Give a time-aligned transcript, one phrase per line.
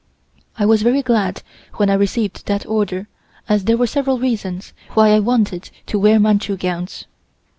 [0.57, 1.43] I was very glad
[1.75, 3.07] when I received that order
[3.47, 7.05] as there were several reasons why I wanted to wear Manchu gowns.